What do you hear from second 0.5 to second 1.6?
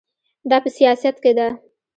په سیاست کې ده.